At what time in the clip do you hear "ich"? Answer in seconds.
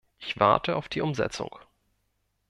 0.17-0.39